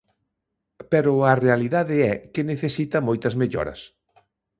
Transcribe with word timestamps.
Pero 0.91 1.13
a 1.31 1.33
realidade 1.45 1.95
é 2.11 2.13
que 2.33 2.47
necesita 2.51 3.05
moitas 3.07 3.33
melloras. 3.41 3.79